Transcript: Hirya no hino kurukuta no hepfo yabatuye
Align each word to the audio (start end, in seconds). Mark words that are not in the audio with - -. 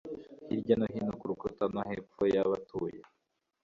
Hirya 0.47 0.75
no 0.77 0.85
hino 0.93 1.13
kurukuta 1.19 1.63
no 1.73 1.81
hepfo 1.89 2.23
yabatuye 2.35 2.99